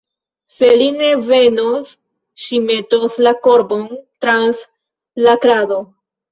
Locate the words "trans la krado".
4.25-5.83